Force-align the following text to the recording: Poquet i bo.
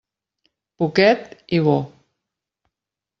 Poquet 0.83 1.29
i 1.57 1.61
bo. 1.67 1.75